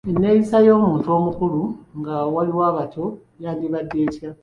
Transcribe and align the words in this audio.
Enneeyisa 0.11 0.57
y’omuntu 0.67 1.07
omukulu 1.17 1.61
nga 1.99 2.15
waliwo 2.33 2.61
abato 2.71 3.05
yandibadde 3.43 3.97
etya? 4.05 4.29